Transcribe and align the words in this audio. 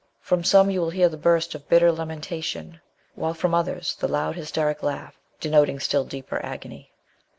From 0.19 0.43
some 0.43 0.71
you 0.71 0.79
will 0.81 0.89
hear 0.89 1.09
the 1.09 1.15
burst 1.15 1.53
of 1.53 1.69
bitter 1.69 1.91
lamentation, 1.91 2.81
while 3.13 3.35
from 3.35 3.53
others 3.53 3.95
the 3.97 4.07
loud 4.07 4.35
hysteric 4.35 4.81
laugh, 4.81 5.19
denoting 5.39 5.79
still 5.79 6.05
deeper 6.05 6.43
agony. 6.43 6.91